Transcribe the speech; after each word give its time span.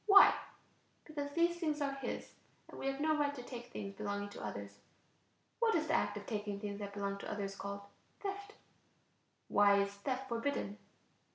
Why? 0.07 0.33
Because 1.05 1.31
these 1.33 1.57
things 1.57 1.79
are 1.79 1.91
his 1.93 2.31
and 2.67 2.79
we 2.79 2.87
have 2.87 2.99
no 2.99 3.15
right 3.15 3.35
to 3.35 3.43
take 3.43 3.67
things 3.71 3.93
belonging 3.93 4.29
to 4.29 4.43
others. 4.43 4.79
What 5.59 5.75
is 5.75 5.85
the 5.85 5.93
act 5.93 6.17
of 6.17 6.25
taking 6.25 6.59
things 6.59 6.79
that 6.79 6.95
belong 6.95 7.19
to 7.19 7.31
others 7.31 7.55
called? 7.55 7.81
Theft. 8.19 8.53
Why 9.47 9.79
is 9.79 9.93
theft 9.93 10.27
forbidden? 10.27 10.79